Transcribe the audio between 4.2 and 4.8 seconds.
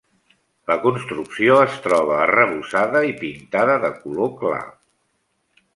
clar.